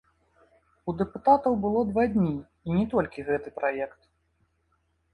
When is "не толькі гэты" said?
2.81-3.49